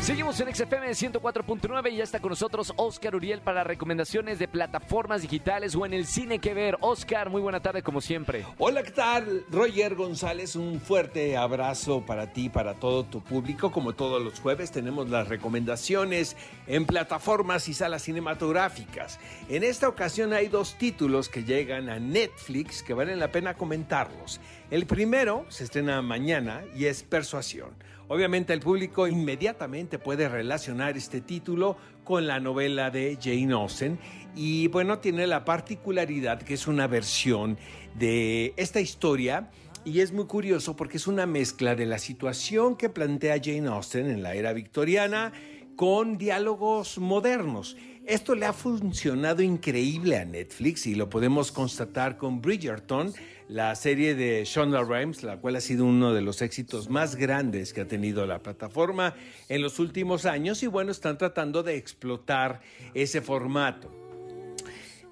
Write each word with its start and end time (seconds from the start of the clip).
Seguimos 0.00 0.40
en 0.40 0.52
XFM 0.52 0.88
104.9 0.90 1.92
y 1.92 1.96
ya 1.96 2.04
está 2.04 2.20
con 2.20 2.30
nosotros 2.30 2.72
Oscar 2.76 3.14
Uriel 3.14 3.42
para 3.42 3.64
recomendaciones 3.64 4.38
de 4.38 4.48
plataformas 4.48 5.22
digitales 5.22 5.76
o 5.76 5.86
en 5.86 5.92
el 5.92 6.06
cine 6.06 6.38
que 6.38 6.52
ver. 6.52 6.76
Oscar, 6.80 7.30
muy 7.30 7.40
buena 7.40 7.60
tarde 7.60 7.82
como 7.82 8.00
siempre. 8.00 8.44
Hola, 8.58 8.82
¿qué 8.82 8.90
tal? 8.90 9.44
Roger 9.50 9.94
González, 9.94 10.56
un 10.56 10.80
fuerte 10.80 11.36
abrazo 11.36 12.04
para 12.04 12.32
ti, 12.32 12.48
para 12.48 12.74
todo 12.74 13.04
tu 13.04 13.20
público. 13.22 13.70
Como 13.70 13.92
todos 13.92 14.20
los 14.20 14.40
jueves 14.40 14.72
tenemos 14.72 15.08
las 15.10 15.28
recomendaciones 15.28 16.36
en 16.66 16.86
plataformas 16.86 17.68
y 17.68 17.74
salas 17.74 18.02
cinematográficas. 18.02 19.20
En 19.48 19.62
esta 19.62 19.86
ocasión 19.86 20.32
hay 20.32 20.48
dos 20.48 20.76
títulos 20.76 21.28
que 21.28 21.44
llegan 21.44 21.88
a 21.88 22.00
Netflix 22.00 22.82
que 22.82 22.94
valen 22.94 23.20
la 23.20 23.30
pena 23.30 23.54
comentarlos. 23.54 24.40
El 24.70 24.86
primero 24.86 25.46
se 25.50 25.64
estrena 25.64 26.02
mañana 26.02 26.62
y 26.74 26.86
es 26.86 27.02
Persuasión. 27.02 27.70
Obviamente 28.12 28.52
el 28.52 28.58
público 28.58 29.06
inmediatamente 29.06 29.69
puede 30.02 30.28
relacionar 30.28 30.96
este 30.96 31.20
título 31.20 31.76
con 32.02 32.26
la 32.26 32.40
novela 32.40 32.90
de 32.90 33.16
Jane 33.22 33.52
Austen 33.52 34.00
y 34.34 34.66
bueno, 34.68 34.98
tiene 34.98 35.28
la 35.28 35.44
particularidad 35.44 36.42
que 36.42 36.54
es 36.54 36.66
una 36.66 36.88
versión 36.88 37.56
de 37.94 38.52
esta 38.56 38.80
historia 38.80 39.48
y 39.84 40.00
es 40.00 40.12
muy 40.12 40.26
curioso 40.26 40.74
porque 40.74 40.96
es 40.96 41.06
una 41.06 41.24
mezcla 41.24 41.76
de 41.76 41.86
la 41.86 41.98
situación 41.98 42.76
que 42.76 42.88
plantea 42.88 43.40
Jane 43.42 43.68
Austen 43.68 44.10
en 44.10 44.24
la 44.24 44.34
era 44.34 44.52
victoriana 44.52 45.32
con 45.76 46.18
diálogos 46.18 46.98
modernos. 46.98 47.76
Esto 48.10 48.34
le 48.34 48.44
ha 48.44 48.52
funcionado 48.52 49.40
increíble 49.40 50.18
a 50.18 50.24
Netflix 50.24 50.84
y 50.88 50.96
lo 50.96 51.08
podemos 51.08 51.52
constatar 51.52 52.16
con 52.16 52.42
Bridgerton, 52.42 53.14
la 53.46 53.72
serie 53.76 54.16
de 54.16 54.44
Shonda 54.44 54.82
Rhimes, 54.82 55.22
la 55.22 55.36
cual 55.36 55.54
ha 55.54 55.60
sido 55.60 55.84
uno 55.84 56.12
de 56.12 56.20
los 56.20 56.42
éxitos 56.42 56.90
más 56.90 57.14
grandes 57.14 57.72
que 57.72 57.82
ha 57.82 57.86
tenido 57.86 58.26
la 58.26 58.42
plataforma 58.42 59.14
en 59.48 59.62
los 59.62 59.78
últimos 59.78 60.26
años 60.26 60.64
y 60.64 60.66
bueno, 60.66 60.90
están 60.90 61.18
tratando 61.18 61.62
de 61.62 61.76
explotar 61.76 62.60
ese 62.94 63.20
formato. 63.20 63.88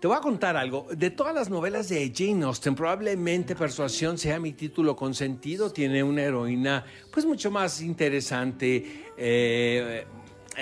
Te 0.01 0.09
voy 0.09 0.17
a 0.17 0.21
contar 0.21 0.57
algo. 0.57 0.89
De 0.91 1.11
todas 1.11 1.33
las 1.33 1.51
novelas 1.51 1.89
de 1.89 2.13
Jane 2.13 2.47
Austen, 2.47 2.75
probablemente 2.75 3.55
Persuasión 3.55 4.19
sea 4.19 4.41
mi 4.41 4.55
título 4.55 4.97
consentido. 4.97 5.71
Tiene 5.71 6.03
una 6.03 6.23
heroína, 6.23 6.85
pues, 7.13 7.25
mucho 7.25 7.53
más 7.53 7.81
interesante. 7.81 9.05
Eh, 9.17 10.05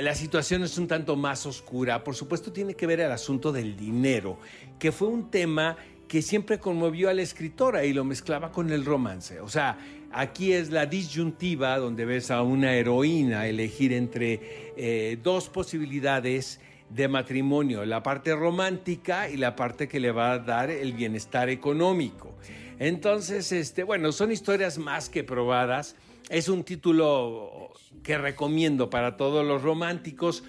la 0.00 0.14
situación 0.14 0.62
es 0.62 0.78
un 0.78 0.86
tanto 0.86 1.16
más 1.16 1.47
oscura. 1.47 2.05
Por 2.05 2.14
supuesto, 2.14 2.52
tiene 2.52 2.75
que 2.75 2.86
ver 2.86 3.00
el 3.00 3.11
asunto 3.11 3.52
del 3.52 3.77
dinero, 3.77 4.38
que 4.78 4.92
fue 4.92 5.08
un 5.08 5.30
tema 5.30 5.77
que 6.08 6.22
siempre 6.22 6.58
conmovió 6.58 7.08
a 7.08 7.14
la 7.14 7.22
escritora 7.22 7.84
y 7.84 7.92
lo 7.92 8.05
mezclaba 8.05 8.53
con 8.53 8.70
el 8.70 8.84
romance. 8.84 9.41
O 9.41 9.48
sea, 9.48 9.78
aquí 10.12 10.53
es 10.53 10.70
la 10.70 10.86
disyuntiva 10.86 11.77
donde 11.78 12.05
ves 12.05 12.30
a 12.30 12.42
una 12.42 12.75
heroína 12.75 13.47
elegir 13.47 13.92
entre 13.92 14.72
eh, 14.77 15.19
dos 15.22 15.48
posibilidades 15.48 16.60
de 16.91 17.08
matrimonio, 17.08 17.84
la 17.84 18.03
parte 18.03 18.34
romántica 18.34 19.28
y 19.28 19.36
la 19.36 19.56
parte 19.56 19.88
que 19.88 19.98
le 19.98 20.12
va 20.12 20.33
a 20.33 20.38
dar 20.38 20.70
el 20.70 20.92
bienestar 20.92 21.48
económico. 21.48 22.34
Entonces, 22.78 23.50
este, 23.53 23.83
bueno, 23.83 24.12
son 24.12 24.31
historias 24.31 24.78
más 24.78 25.08
que 25.08 25.25
probadas. 25.25 25.97
Es 26.28 26.48
un 26.48 26.64
título 26.64 27.70
que 28.02 28.19
recomiendo 28.19 28.91
para 28.91 29.16
todos 29.16 29.46
los 29.46 29.62
románticos. 29.62 30.42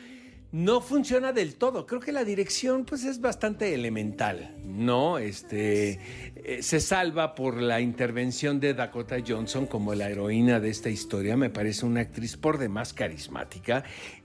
No 0.51 0.81
funciona 0.81 1.33
del 1.33 1.55
todo. 1.55 1.85
Creo 1.85 2.01
que 2.01 2.11
la 2.11 2.23
dirección 2.23 2.85
pues 2.85 3.03
es 3.03 3.21
bastante 3.21 3.75
elemental, 3.75 4.55
¿no? 4.63 5.19
Este 5.19 5.99
eh, 6.35 6.63
se 6.63 6.79
salva 6.79 7.35
por 7.35 7.61
la 7.61 7.79
intervención 7.79 8.59
de 8.59 8.73
Dakota 8.73 9.17
Johnson 9.25 9.67
como 9.67 9.93
la 9.93 10.09
heroína 10.09 10.59
de 10.59 10.69
esta 10.69 10.89
historia. 10.89 11.37
Me 11.37 11.51
parece 11.51 11.85
una 11.85 12.01
actriz 12.01 12.37
por 12.37 12.57
demás 12.57 12.93
carismática 12.93 13.83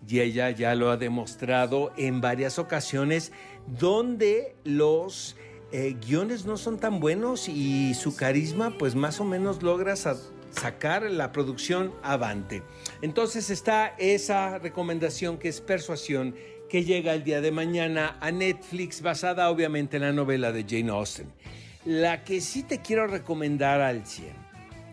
y 0.09 0.21
ella 0.21 0.51
ya 0.51 0.75
lo 0.75 0.91
ha 0.91 0.97
demostrado 0.97 1.93
en 1.99 2.21
varias 2.21 2.59
ocasiones 2.59 3.33
donde 3.67 4.55
los 4.65 5.37
eh, 5.73 5.97
guiones 6.07 6.45
no 6.45 6.59
son 6.59 6.79
tan 6.79 7.01
buenos 7.01 7.49
y 7.49 7.95
su 7.95 8.15
carisma 8.15 8.77
pues 8.79 8.95
más 8.95 9.21
o 9.21 9.25
menos 9.25 9.63
logra 9.63 9.97
sacar 9.97 11.11
la 11.11 11.33
producción 11.33 11.95
avante. 12.03 12.63
Entonces 13.01 13.49
está 13.49 13.95
esa 13.99 14.59
recomendación 14.59 15.39
que 15.39 15.49
es 15.49 15.63
Persuasión 15.63 16.35
que 16.69 16.85
llega 16.85 17.15
el 17.15 17.25
día 17.25 17.41
de 17.41 17.53
mañana 17.53 18.19
a 18.21 18.31
Netflix 18.31 19.01
basada 19.01 19.51
obviamente 19.51 19.97
en 19.97 20.03
la 20.03 20.13
novela 20.13 20.53
de 20.53 20.65
Jane 20.69 20.91
Austen. 20.91 21.33
La 21.87 22.23
que 22.23 22.43
sí 22.43 22.63
te 22.63 22.81
quiero 22.81 23.07
recomendar 23.07 23.81
al 23.81 24.07
100 24.07 24.31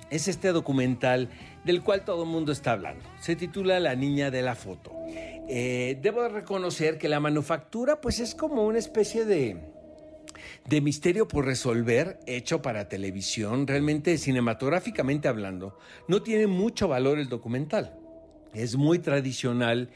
es 0.10 0.30
este 0.30 0.54
documental 0.54 1.30
del 1.66 1.84
cual 1.84 2.06
todo 2.06 2.24
el 2.24 2.30
mundo 2.30 2.54
está 2.54 2.72
hablando. 2.72 3.04
Se 3.20 3.36
titula 3.36 3.82
La 3.82 3.96
niña 3.96 4.32
de 4.32 4.42
la 4.42 4.56
foto. 4.56 4.92
Eh, 5.08 5.98
debo 6.02 6.28
reconocer 6.30 6.98
que 6.98 7.10
la 7.10 7.20
manufactura 7.20 8.00
pues 8.00 8.20
es 8.20 8.34
como 8.34 8.66
una 8.66 8.80
especie 8.80 9.26
de 9.26 9.58
de 10.68 10.82
misterio 10.82 11.28
por 11.28 11.46
resolver 11.46 12.20
hecho 12.26 12.62
para 12.62 12.90
televisión, 12.90 13.68
realmente 13.68 14.18
cinematográficamente 14.18 15.28
hablando, 15.28 15.78
no 16.08 16.22
tiene 16.22 16.48
mucho 16.48 16.88
valor 16.88 17.20
el 17.20 17.30
documental. 17.30 17.96
Es 18.54 18.76
muy 18.76 19.00
tradicional, 19.00 19.90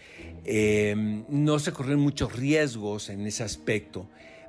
em, 0.45 1.23
no 1.27 1.57
se 1.59 1.71
corren 1.71 1.99
muchos 1.99 2.33
riesgos 2.33 3.09
en 3.09 3.25
ese 3.25 3.43
aspecto, 3.43 4.07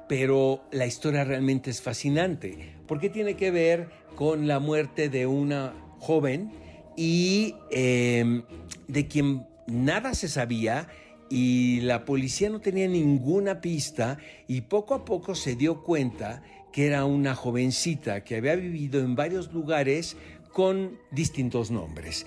pero 0.08 0.62
la 0.70 0.86
historia 0.86 1.24
realmente 1.24 1.70
es 1.70 1.80
fascinante, 1.80 2.74
porque 2.86 3.08
tiene 3.08 3.36
que 3.36 3.50
ver 3.50 3.88
con 4.14 4.46
la 4.46 4.60
muerte 4.60 5.08
de 5.08 5.26
una 5.26 5.72
joven 6.00 6.52
y 6.96 7.54
em, 7.70 8.42
de 8.88 9.08
quien 9.08 9.46
nada 9.66 10.14
se 10.14 10.28
sabía 10.28 10.88
y 11.30 11.80
la 11.80 12.04
policía 12.04 12.50
no 12.50 12.60
tenía 12.60 12.88
ninguna 12.88 13.60
pista 13.60 14.18
y 14.46 14.62
poco 14.62 14.94
a 14.94 15.04
poco 15.04 15.34
se 15.34 15.56
dio 15.56 15.82
cuenta 15.82 16.42
que 16.72 16.86
era 16.86 17.04
una 17.04 17.34
jovencita 17.34 18.24
que 18.24 18.36
había 18.36 18.56
vivido 18.56 19.00
en 19.00 19.14
varios 19.14 19.52
lugares 19.52 20.16
con 20.52 20.98
distintos 21.10 21.70
nombres. 21.70 22.26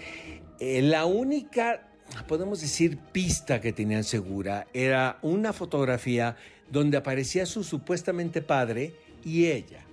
Eh, 0.59 0.81
la 0.81 1.05
única, 1.05 1.89
podemos 2.27 2.61
decir, 2.61 2.97
pista 3.11 3.61
que 3.61 3.73
tenían 3.73 4.03
segura 4.03 4.67
era 4.73 5.19
una 5.21 5.53
fotografía 5.53 6.35
donde 6.69 6.97
aparecía 6.97 7.45
su 7.45 7.63
supuestamente 7.63 8.41
padre 8.41 8.93
y 9.23 9.45
ella. 9.45 9.86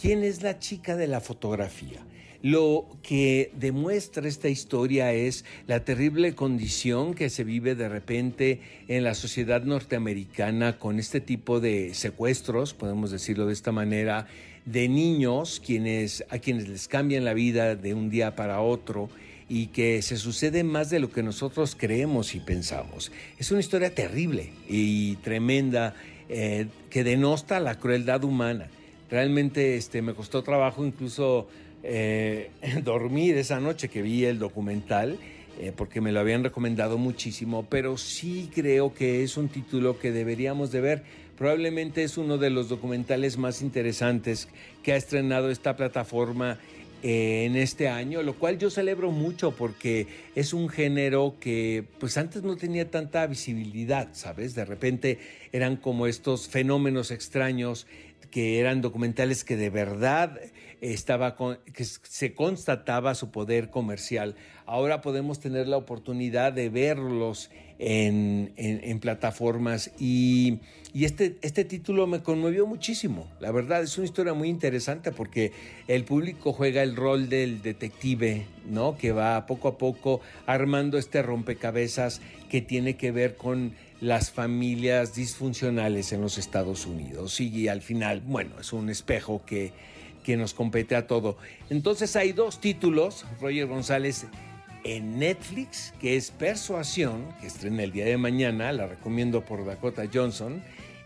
¿Quién 0.00 0.24
es 0.24 0.40
la 0.40 0.58
chica 0.58 0.96
de 0.96 1.06
la 1.06 1.20
fotografía? 1.20 1.98
Lo 2.40 2.86
que 3.02 3.52
demuestra 3.54 4.26
esta 4.26 4.48
historia 4.48 5.12
es 5.12 5.44
la 5.66 5.84
terrible 5.84 6.34
condición 6.34 7.12
que 7.12 7.28
se 7.28 7.44
vive 7.44 7.74
de 7.74 7.90
repente 7.90 8.60
en 8.88 9.04
la 9.04 9.14
sociedad 9.14 9.62
norteamericana 9.62 10.78
con 10.78 10.98
este 10.98 11.20
tipo 11.20 11.60
de 11.60 11.92
secuestros, 11.92 12.72
podemos 12.72 13.10
decirlo 13.10 13.44
de 13.44 13.52
esta 13.52 13.72
manera, 13.72 14.26
de 14.64 14.88
niños 14.88 15.60
quienes, 15.62 16.24
a 16.30 16.38
quienes 16.38 16.66
les 16.66 16.88
cambian 16.88 17.26
la 17.26 17.34
vida 17.34 17.76
de 17.76 17.92
un 17.92 18.08
día 18.08 18.34
para 18.34 18.62
otro 18.62 19.10
y 19.50 19.66
que 19.66 20.00
se 20.00 20.16
sucede 20.16 20.64
más 20.64 20.88
de 20.88 21.00
lo 21.00 21.12
que 21.12 21.22
nosotros 21.22 21.76
creemos 21.78 22.34
y 22.34 22.40
pensamos. 22.40 23.12
Es 23.38 23.50
una 23.50 23.60
historia 23.60 23.94
terrible 23.94 24.50
y 24.66 25.16
tremenda 25.16 25.94
eh, 26.30 26.68
que 26.88 27.04
denosta 27.04 27.60
la 27.60 27.78
crueldad 27.78 28.24
humana. 28.24 28.70
Realmente 29.10 29.76
este, 29.76 30.02
me 30.02 30.14
costó 30.14 30.42
trabajo 30.42 30.84
incluso 30.84 31.48
eh, 31.82 32.50
dormir 32.84 33.36
esa 33.36 33.60
noche 33.60 33.88
que 33.88 34.02
vi 34.02 34.24
el 34.24 34.38
documental, 34.38 35.18
eh, 35.58 35.72
porque 35.74 36.00
me 36.00 36.12
lo 36.12 36.20
habían 36.20 36.44
recomendado 36.44 36.96
muchísimo, 36.96 37.66
pero 37.68 37.98
sí 37.98 38.50
creo 38.54 38.94
que 38.94 39.22
es 39.22 39.36
un 39.36 39.48
título 39.48 39.98
que 39.98 40.12
deberíamos 40.12 40.70
de 40.70 40.80
ver. 40.80 41.02
Probablemente 41.36 42.02
es 42.02 42.18
uno 42.18 42.38
de 42.38 42.50
los 42.50 42.68
documentales 42.68 43.38
más 43.38 43.62
interesantes 43.62 44.48
que 44.82 44.92
ha 44.92 44.96
estrenado 44.96 45.50
esta 45.50 45.74
plataforma 45.74 46.58
eh, 47.02 47.46
en 47.46 47.56
este 47.56 47.88
año, 47.88 48.22
lo 48.22 48.34
cual 48.34 48.58
yo 48.58 48.68
celebro 48.68 49.10
mucho 49.10 49.52
porque 49.52 50.06
es 50.34 50.52
un 50.52 50.68
género 50.68 51.36
que 51.40 51.82
pues 51.98 52.18
antes 52.18 52.42
no 52.42 52.56
tenía 52.56 52.90
tanta 52.90 53.26
visibilidad, 53.26 54.10
¿sabes? 54.12 54.54
De 54.54 54.66
repente 54.66 55.18
eran 55.50 55.76
como 55.76 56.06
estos 56.06 56.48
fenómenos 56.48 57.10
extraños 57.10 57.86
que 58.30 58.60
eran 58.60 58.80
documentales 58.80 59.44
que 59.44 59.56
de 59.56 59.70
verdad 59.70 60.38
estaba 60.80 61.36
que 61.36 61.84
se 61.84 62.34
constataba 62.34 63.14
su 63.14 63.30
poder 63.30 63.70
comercial. 63.70 64.34
Ahora 64.66 65.02
podemos 65.02 65.40
tener 65.40 65.68
la 65.68 65.76
oportunidad 65.76 66.52
de 66.52 66.68
verlos 66.70 67.50
en, 67.78 68.98
plataformas 69.00 69.90
y, 69.98 70.58
este, 70.94 71.36
este 71.42 71.64
título 71.64 72.06
me 72.06 72.22
conmovió 72.22 72.66
muchísimo. 72.66 73.30
La 73.40 73.52
verdad 73.52 73.82
es 73.82 73.96
una 73.96 74.04
historia 74.04 74.34
muy 74.34 74.48
interesante 74.48 75.12
porque 75.12 75.52
el 75.88 76.04
público 76.04 76.52
juega 76.52 76.82
el 76.82 76.96
rol 76.96 77.28
del 77.28 77.62
detective, 77.62 78.46
¿no? 78.68 78.96
Que 78.98 79.12
va 79.12 79.46
poco 79.46 79.68
a 79.68 79.78
poco 79.78 80.20
armando 80.46 80.98
este 80.98 81.22
rompecabezas 81.22 82.20
que 82.50 82.60
tiene 82.60 82.96
que 82.96 83.12
ver 83.12 83.36
con 83.36 83.72
las 84.00 84.30
familias 84.30 85.14
disfuncionales 85.14 86.12
en 86.12 86.20
los 86.20 86.38
Estados 86.38 86.86
Unidos. 86.86 87.40
Y 87.40 87.68
al 87.68 87.82
final, 87.82 88.22
bueno, 88.24 88.58
es 88.60 88.72
un 88.72 88.88
espejo 88.90 89.42
que, 89.44 89.72
que 90.24 90.36
nos 90.36 90.54
compete 90.54 90.96
a 90.96 91.06
todo. 91.06 91.36
Entonces 91.68 92.16
hay 92.16 92.32
dos 92.32 92.60
títulos, 92.60 93.24
Roger 93.40 93.66
González, 93.66 94.26
en 94.84 95.18
Netflix, 95.18 95.92
que 96.00 96.16
es 96.16 96.30
Persuasión, 96.30 97.34
que 97.40 97.46
estrena 97.46 97.82
el 97.82 97.92
día 97.92 98.06
de 98.06 98.16
mañana, 98.16 98.72
la 98.72 98.86
recomiendo 98.86 99.44
por 99.44 99.66
Dakota 99.66 100.04
Johnson, 100.12 100.62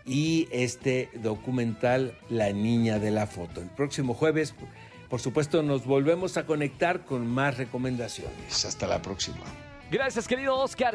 y 0.06 0.48
este 0.52 1.08
documental 1.14 2.16
La 2.28 2.52
Niña 2.52 2.98
de 2.98 3.10
la 3.10 3.26
Foto. 3.26 3.60
El 3.60 3.70
próximo 3.70 4.14
jueves, 4.14 4.54
por 5.08 5.20
supuesto, 5.20 5.62
nos 5.62 5.86
volvemos 5.86 6.36
a 6.36 6.46
conectar 6.46 7.04
con 7.04 7.26
más 7.26 7.56
recomendaciones. 7.56 8.64
Hasta 8.64 8.86
la 8.86 9.00
próxima. 9.02 9.44
Gracias, 9.90 10.28
querido 10.28 10.56
Oscar. 10.56 10.94